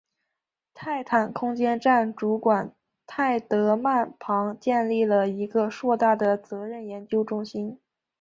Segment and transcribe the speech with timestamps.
[0.73, 2.73] 泰坦空间站主管
[3.05, 7.77] 泰德曼旁建立了一个硕大的责任研究中心。